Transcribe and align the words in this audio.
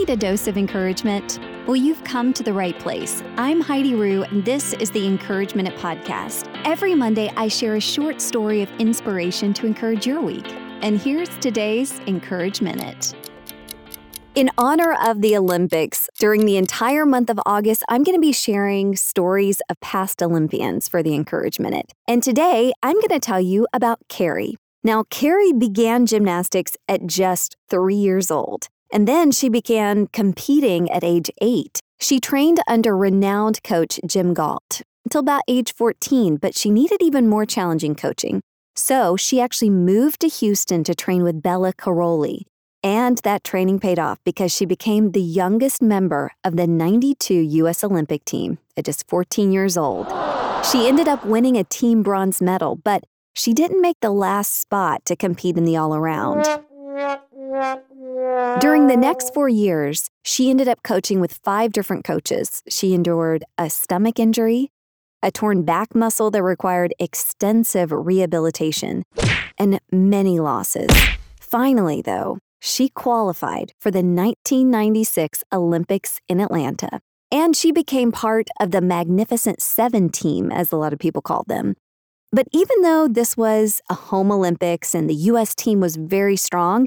need 0.00 0.08
a 0.08 0.16
dose 0.16 0.46
of 0.48 0.56
encouragement? 0.56 1.38
Well, 1.66 1.76
you've 1.76 2.02
come 2.04 2.32
to 2.32 2.42
the 2.42 2.54
right 2.54 2.78
place. 2.78 3.22
I'm 3.36 3.60
Heidi 3.60 3.94
Rue, 3.94 4.22
and 4.22 4.42
this 4.42 4.72
is 4.72 4.90
the 4.90 5.06
Encouragement 5.06 5.68
Podcast. 5.76 6.48
Every 6.64 6.94
Monday, 6.94 7.30
I 7.36 7.48
share 7.48 7.76
a 7.76 7.80
short 7.80 8.22
story 8.22 8.62
of 8.62 8.70
inspiration 8.78 9.52
to 9.52 9.66
encourage 9.66 10.06
your 10.06 10.22
week. 10.22 10.46
And 10.80 10.98
here's 10.98 11.28
today's 11.40 11.98
Encourage 12.06 12.62
Minute. 12.62 13.14
In 14.34 14.50
honor 14.56 14.96
of 15.04 15.20
the 15.20 15.36
Olympics, 15.36 16.08
during 16.18 16.46
the 16.46 16.56
entire 16.56 17.04
month 17.04 17.28
of 17.28 17.38
August, 17.44 17.84
I'm 17.90 18.02
going 18.02 18.16
to 18.16 18.22
be 18.22 18.32
sharing 18.32 18.96
stories 18.96 19.60
of 19.68 19.78
past 19.80 20.22
Olympians 20.22 20.88
for 20.88 21.02
the 21.02 21.14
Encourage 21.14 21.60
Minute. 21.60 21.92
And 22.08 22.22
today, 22.22 22.72
I'm 22.82 22.94
going 22.94 23.08
to 23.08 23.20
tell 23.20 23.40
you 23.40 23.66
about 23.74 24.00
Kerri. 24.08 24.54
Now, 24.82 25.02
Kerri 25.02 25.52
began 25.58 26.06
gymnastics 26.06 26.74
at 26.88 27.06
just 27.06 27.58
three 27.68 27.96
years 27.96 28.30
old. 28.30 28.68
And 28.92 29.06
then 29.06 29.30
she 29.30 29.48
began 29.48 30.08
competing 30.08 30.90
at 30.90 31.04
age 31.04 31.30
eight. 31.40 31.80
She 32.00 32.18
trained 32.18 32.60
under 32.66 32.96
renowned 32.96 33.62
coach 33.62 34.00
Jim 34.06 34.34
Gault 34.34 34.82
until 35.04 35.20
about 35.20 35.42
age 35.48 35.74
14, 35.74 36.36
but 36.36 36.54
she 36.54 36.70
needed 36.70 36.98
even 37.00 37.28
more 37.28 37.46
challenging 37.46 37.94
coaching. 37.94 38.40
So 38.74 39.16
she 39.16 39.40
actually 39.40 39.70
moved 39.70 40.20
to 40.20 40.28
Houston 40.28 40.84
to 40.84 40.94
train 40.94 41.22
with 41.22 41.42
Bela 41.42 41.72
Karolyi. 41.72 42.42
And 42.82 43.18
that 43.18 43.44
training 43.44 43.78
paid 43.80 43.98
off 43.98 44.18
because 44.24 44.52
she 44.52 44.64
became 44.64 45.12
the 45.12 45.20
youngest 45.20 45.82
member 45.82 46.32
of 46.44 46.56
the 46.56 46.66
92 46.66 47.34
U.S. 47.34 47.84
Olympic 47.84 48.24
team 48.24 48.58
at 48.76 48.86
just 48.86 49.06
14 49.08 49.52
years 49.52 49.76
old. 49.76 50.06
She 50.70 50.88
ended 50.88 51.06
up 51.06 51.24
winning 51.24 51.56
a 51.56 51.64
team 51.64 52.02
bronze 52.02 52.40
medal, 52.40 52.76
but 52.76 53.04
she 53.34 53.52
didn't 53.52 53.82
make 53.82 54.00
the 54.00 54.10
last 54.10 54.58
spot 54.60 55.04
to 55.04 55.16
compete 55.16 55.58
in 55.58 55.64
the 55.64 55.76
all 55.76 55.94
around. 55.94 56.46
During 58.60 58.88
the 58.88 58.96
next 58.96 59.32
four 59.32 59.48
years, 59.48 60.10
she 60.22 60.50
ended 60.50 60.68
up 60.68 60.82
coaching 60.82 61.20
with 61.20 61.40
five 61.42 61.72
different 61.72 62.04
coaches. 62.04 62.62
She 62.68 62.92
endured 62.92 63.44
a 63.56 63.70
stomach 63.70 64.18
injury, 64.18 64.70
a 65.22 65.30
torn 65.30 65.62
back 65.62 65.94
muscle 65.94 66.30
that 66.32 66.42
required 66.42 66.92
extensive 66.98 67.90
rehabilitation, 67.92 69.04
and 69.58 69.80
many 69.90 70.38
losses. 70.38 70.90
Finally, 71.40 72.02
though, 72.02 72.38
she 72.60 72.90
qualified 72.90 73.72
for 73.80 73.90
the 73.90 73.98
1996 73.98 75.42
Olympics 75.52 76.20
in 76.28 76.40
Atlanta, 76.40 77.00
and 77.32 77.56
she 77.56 77.72
became 77.72 78.12
part 78.12 78.48
of 78.60 78.70
the 78.70 78.82
Magnificent 78.82 79.62
Seven 79.62 80.10
team, 80.10 80.52
as 80.52 80.72
a 80.72 80.76
lot 80.76 80.92
of 80.92 80.98
people 80.98 81.22
called 81.22 81.48
them. 81.48 81.74
But 82.32 82.48
even 82.52 82.82
though 82.82 83.08
this 83.08 83.36
was 83.36 83.80
a 83.88 83.94
home 83.94 84.30
Olympics 84.30 84.94
and 84.94 85.08
the 85.08 85.14
US 85.14 85.54
team 85.54 85.80
was 85.80 85.96
very 85.96 86.36
strong, 86.36 86.86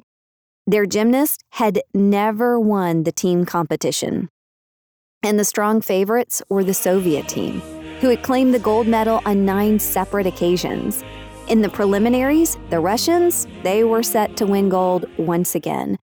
their 0.66 0.86
gymnast 0.86 1.44
had 1.52 1.82
never 1.94 2.60
won 2.60 3.04
the 3.04 3.12
team 3.12 3.46
competition. 3.46 4.30
And 5.22 5.40
the 5.40 5.46
strong 5.46 5.82
favorites 5.82 6.42
were 6.50 6.64
the 6.64 6.74
Soviet 6.74 7.28
team, 7.28 7.62
who 8.02 8.10
had 8.10 8.24
claimed 8.24 8.54
the 8.54 8.60
gold 8.60 8.88
medal 8.88 9.22
on 9.26 9.46
nine 9.46 9.80
separate 9.80 10.28
occasions. 10.28 11.04
In 11.48 11.62
the 11.62 11.70
preliminaries, 11.70 12.58
the 12.70 12.80
Russians, 12.80 13.48
they 13.64 13.84
were 13.84 14.04
set 14.04 14.38
to 14.38 14.46
win 14.46 14.70
gold 14.70 15.06
once 15.18 15.56
again. 15.56 15.98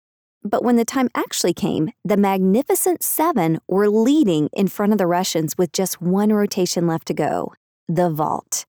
But 0.44 0.63
when 0.63 0.78
the 0.78 0.85
time 0.85 1.09
actually 1.13 1.53
came, 1.53 1.91
the 2.05 2.17
Magnificent 2.17 3.03
Seven 3.03 3.59
were 3.67 3.89
leading 3.89 4.50
in 4.53 4.67
front 4.67 4.91
of 4.91 4.97
the 4.97 5.08
Russians 5.08 5.58
with 5.58 5.72
just 5.72 6.02
one 6.02 6.31
rotation 6.31 6.88
left 6.88 7.08
to 7.08 7.13
go 7.13 7.53
the 7.89 8.09
vault. 8.09 8.66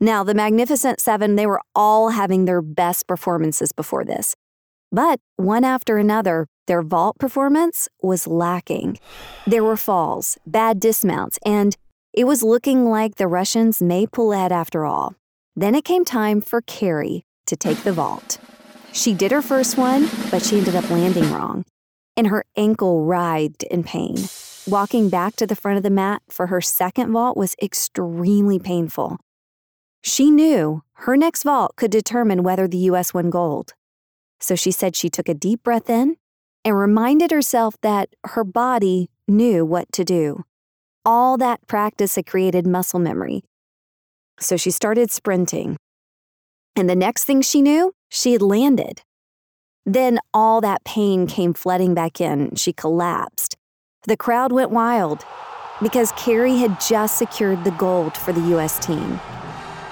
Now, 0.00 0.22
the 0.22 0.34
Magnificent 0.34 1.00
Seven, 1.00 1.36
they 1.36 1.46
were 1.46 1.60
all 1.74 2.10
having 2.10 2.44
their 2.44 2.62
best 2.62 3.06
performances 3.06 3.72
before 3.72 4.04
this. 4.04 4.34
But 4.92 5.20
one 5.36 5.64
after 5.64 5.98
another, 5.98 6.46
their 6.66 6.82
vault 6.82 7.18
performance 7.18 7.88
was 8.02 8.26
lacking. 8.26 8.98
There 9.46 9.64
were 9.64 9.76
falls, 9.76 10.38
bad 10.46 10.80
dismounts, 10.80 11.38
and 11.46 11.76
it 12.12 12.24
was 12.24 12.42
looking 12.42 12.90
like 12.90 13.14
the 13.16 13.28
Russians 13.28 13.80
may 13.80 14.06
pull 14.06 14.32
ahead 14.32 14.52
after 14.52 14.84
all. 14.84 15.14
Then 15.54 15.74
it 15.74 15.84
came 15.84 16.04
time 16.04 16.40
for 16.40 16.60
Kerri 16.60 17.22
to 17.46 17.56
take 17.56 17.84
the 17.84 17.92
vault. 17.92 18.38
She 18.92 19.14
did 19.14 19.30
her 19.30 19.42
first 19.42 19.76
one, 19.78 20.08
but 20.30 20.42
she 20.42 20.58
ended 20.58 20.74
up 20.74 20.90
landing 20.90 21.30
wrong, 21.32 21.64
and 22.16 22.26
her 22.26 22.44
ankle 22.56 23.04
writhed 23.04 23.62
in 23.64 23.84
pain. 23.84 24.16
Walking 24.66 25.08
back 25.08 25.36
to 25.36 25.46
the 25.46 25.56
front 25.56 25.76
of 25.76 25.82
the 25.82 25.90
mat 25.90 26.22
for 26.28 26.48
her 26.48 26.60
second 26.60 27.12
vault 27.12 27.36
was 27.36 27.54
extremely 27.62 28.58
painful. 28.58 29.18
She 30.02 30.30
knew 30.30 30.82
her 30.94 31.16
next 31.16 31.44
vault 31.44 31.76
could 31.76 31.90
determine 31.90 32.42
whether 32.42 32.66
the 32.66 32.78
U.S. 32.90 33.14
won 33.14 33.30
gold. 33.30 33.74
So 34.40 34.54
she 34.54 34.70
said 34.70 34.96
she 34.96 35.10
took 35.10 35.28
a 35.28 35.34
deep 35.34 35.62
breath 35.62 35.90
in 35.90 36.16
and 36.64 36.78
reminded 36.78 37.30
herself 37.30 37.76
that 37.82 38.10
her 38.24 38.44
body 38.44 39.10
knew 39.28 39.64
what 39.64 39.90
to 39.92 40.04
do. 40.04 40.44
All 41.04 41.36
that 41.38 41.66
practice 41.66 42.16
had 42.16 42.26
created 42.26 42.66
muscle 42.66 42.98
memory. 42.98 43.42
So 44.38 44.56
she 44.56 44.70
started 44.70 45.10
sprinting. 45.10 45.76
And 46.76 46.88
the 46.88 46.96
next 46.96 47.24
thing 47.24 47.42
she 47.42 47.62
knew, 47.62 47.92
she 48.08 48.32
had 48.32 48.42
landed. 48.42 49.02
Then 49.86 50.18
all 50.32 50.60
that 50.60 50.84
pain 50.84 51.26
came 51.26 51.54
flooding 51.54 51.94
back 51.94 52.20
in. 52.20 52.54
She 52.54 52.72
collapsed. 52.72 53.56
The 54.06 54.16
crowd 54.16 54.52
went 54.52 54.70
wild 54.70 55.24
because 55.82 56.12
Kerri 56.12 56.58
had 56.58 56.80
just 56.80 57.18
secured 57.18 57.64
the 57.64 57.70
gold 57.72 58.16
for 58.16 58.32
the 58.32 58.56
US 58.56 58.78
team. 58.78 59.18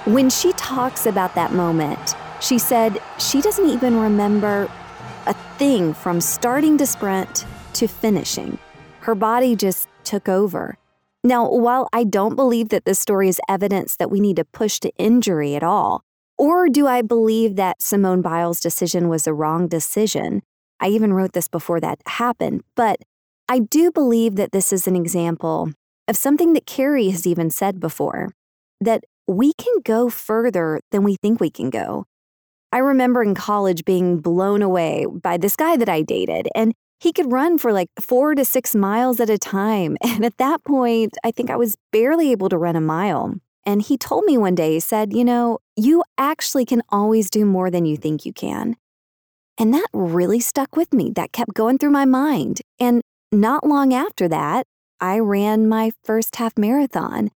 When 0.05 0.29
she 0.29 0.53
talks 0.53 1.05
about 1.05 1.35
that 1.35 1.53
moment, 1.53 2.15
she 2.41 2.57
said 2.57 3.01
she 3.17 3.41
doesn't 3.41 3.69
even 3.69 3.99
remember 3.99 4.69
a 5.25 5.33
thing 5.57 5.93
from 5.93 6.21
starting 6.21 6.77
to 6.77 6.85
sprint 6.85 7.45
to 7.73 7.87
finishing. 7.87 8.57
Her 9.01 9.15
body 9.15 9.55
just 9.55 9.87
took 10.03 10.27
over. 10.27 10.77
Now, 11.23 11.49
while 11.51 11.89
I 11.91 12.05
don't 12.05 12.35
believe 12.35 12.69
that 12.69 12.85
this 12.85 12.99
story 12.99 13.27
is 13.27 13.41
evidence 13.49 13.95
that 13.97 14.09
we 14.09 14.19
need 14.19 14.37
to 14.37 14.45
push 14.45 14.79
to 14.79 14.91
injury 14.97 15.55
at 15.55 15.63
all, 15.63 16.01
or 16.37 16.69
do 16.69 16.87
I 16.87 17.01
believe 17.01 17.57
that 17.57 17.81
Simone 17.81 18.21
Biles' 18.21 18.61
decision 18.61 19.09
was 19.09 19.25
the 19.25 19.33
wrong 19.33 19.67
decision? 19.67 20.41
I 20.79 20.87
even 20.87 21.11
wrote 21.11 21.33
this 21.33 21.49
before 21.49 21.81
that 21.81 21.99
happened, 22.05 22.63
but 22.75 22.99
I 23.49 23.59
do 23.59 23.91
believe 23.91 24.35
that 24.37 24.53
this 24.53 24.71
is 24.71 24.87
an 24.87 24.95
example 24.95 25.73
of 26.07 26.15
something 26.15 26.53
that 26.53 26.65
Kerri 26.65 27.11
has 27.11 27.27
even 27.27 27.49
said 27.49 27.79
before 27.79 28.29
that 28.79 29.03
we 29.27 29.51
can 29.53 29.81
go 29.83 30.09
further 30.09 30.79
than 30.91 31.03
we 31.03 31.17
think 31.21 31.39
we 31.39 31.49
can 31.49 31.69
go. 31.69 32.05
I 32.71 32.79
remember 32.79 33.23
in 33.23 33.33
college 33.35 33.83
being 33.83 34.19
blown 34.19 34.61
away 34.61 35.05
by 35.05 35.37
this 35.37 35.55
guy 35.55 35.75
that 35.77 35.89
I 35.89 36.01
dated, 36.01 36.47
and 36.53 36.73
he 36.99 37.13
could 37.13 37.31
run 37.31 37.57
for 37.57 37.73
like 37.73 37.89
four 37.99 38.35
to 38.35 38.45
six 38.45 38.75
miles 38.75 39.19
at 39.19 39.29
a 39.29 39.37
time. 39.37 39.97
And 40.03 40.25
at 40.25 40.37
that 40.37 40.63
point, 40.63 41.17
I 41.23 41.31
think 41.31 41.49
I 41.49 41.55
was 41.55 41.77
barely 41.91 42.31
able 42.31 42.49
to 42.49 42.57
run 42.57 42.75
a 42.75 42.81
mile. 42.81 43.35
And 43.65 43.81
he 43.81 43.97
told 43.97 44.25
me 44.25 44.37
one 44.37 44.55
day, 44.55 44.73
he 44.73 44.79
said, 44.79 45.13
You 45.13 45.23
know, 45.23 45.59
you 45.75 46.03
actually 46.17 46.65
can 46.65 46.81
always 46.89 47.29
do 47.29 47.45
more 47.45 47.71
than 47.71 47.85
you 47.85 47.97
think 47.97 48.25
you 48.25 48.33
can. 48.33 48.75
And 49.57 49.73
that 49.73 49.87
really 49.93 50.39
stuck 50.39 50.75
with 50.75 50.93
me. 50.93 51.11
That 51.15 51.31
kept 51.31 51.53
going 51.53 51.77
through 51.77 51.91
my 51.91 52.05
mind. 52.05 52.61
And 52.79 53.01
not 53.31 53.65
long 53.65 53.93
after 53.93 54.27
that, 54.27 54.65
I 54.99 55.19
ran 55.19 55.69
my 55.69 55.91
first 56.03 56.35
half 56.37 56.57
marathon. 56.57 57.31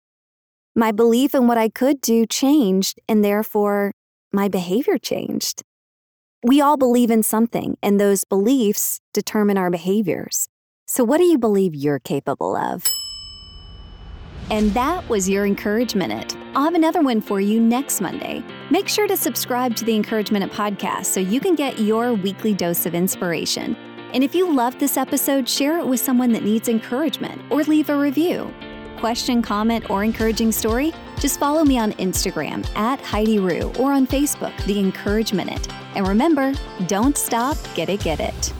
My 0.75 0.91
belief 0.91 1.33
in 1.33 1.47
what 1.47 1.57
I 1.57 1.67
could 1.67 1.99
do 1.99 2.25
changed, 2.25 2.99
and 3.07 3.23
therefore 3.23 3.91
my 4.31 4.47
behavior 4.47 4.97
changed. 4.97 5.63
We 6.43 6.61
all 6.61 6.77
believe 6.77 7.11
in 7.11 7.23
something, 7.23 7.77
and 7.81 7.99
those 7.99 8.23
beliefs 8.23 9.01
determine 9.13 9.57
our 9.57 9.69
behaviors. 9.69 10.47
So, 10.87 11.03
what 11.03 11.17
do 11.17 11.25
you 11.25 11.37
believe 11.37 11.75
you're 11.75 11.99
capable 11.99 12.55
of? 12.55 12.85
And 14.51 14.73
that 14.73 15.07
was 15.09 15.29
your 15.29 15.45
Encourage 15.45 15.95
Minute. 15.95 16.35
I'll 16.55 16.63
have 16.63 16.73
another 16.73 17.01
one 17.01 17.21
for 17.21 17.39
you 17.39 17.59
next 17.59 18.01
Monday. 18.01 18.43
Make 18.71 18.87
sure 18.87 19.07
to 19.07 19.15
subscribe 19.15 19.75
to 19.75 19.85
the 19.85 19.95
Encourage 19.95 20.31
Minute 20.31 20.51
podcast 20.51 21.05
so 21.05 21.19
you 21.19 21.39
can 21.39 21.55
get 21.55 21.79
your 21.79 22.13
weekly 22.13 22.53
dose 22.53 22.85
of 22.85 22.95
inspiration. 22.95 23.75
And 24.13 24.23
if 24.23 24.33
you 24.33 24.51
loved 24.51 24.79
this 24.79 24.97
episode, 24.97 25.47
share 25.47 25.77
it 25.77 25.85
with 25.85 25.99
someone 25.99 26.31
that 26.31 26.43
needs 26.43 26.67
encouragement 26.67 27.41
or 27.51 27.63
leave 27.63 27.89
a 27.89 27.97
review 27.97 28.51
question, 28.99 29.41
comment, 29.41 29.89
or 29.89 30.03
encouraging 30.03 30.51
story, 30.51 30.93
just 31.19 31.39
follow 31.39 31.63
me 31.63 31.77
on 31.77 31.93
Instagram 31.93 32.67
at 32.75 32.99
Heidi 33.01 33.39
Rue 33.39 33.71
or 33.79 33.93
on 33.93 34.05
Facebook, 34.05 34.55
The 34.65 34.79
Encourage 34.79 35.33
Minute. 35.33 35.67
And 35.95 36.07
remember, 36.07 36.53
don't 36.87 37.17
stop, 37.17 37.57
get 37.75 37.89
it, 37.89 38.01
get 38.01 38.19
it. 38.19 38.53